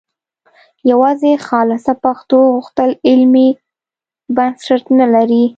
[0.91, 3.49] یوازې خالصه پښتو غوښتل علمي
[4.35, 5.43] بنسټ نه لري